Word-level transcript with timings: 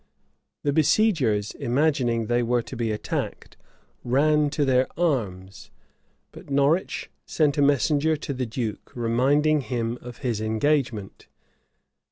The 0.63 0.73
besiegers, 0.73 1.51
imagining 1.51 2.25
they 2.25 2.41
were 2.41 2.63
to 2.63 2.75
be 2.75 2.89
attacked, 2.91 3.55
ran 4.03 4.49
to 4.49 4.65
their 4.65 4.87
arms; 4.99 5.69
but 6.31 6.49
Norwich 6.49 7.11
sent 7.27 7.59
a 7.59 7.61
messenger 7.61 8.15
to 8.17 8.33
the 8.33 8.47
duke, 8.47 8.93
reminding 8.95 9.61
him 9.61 9.99
of 10.01 10.17
his 10.25 10.41
engagement. 10.41 11.27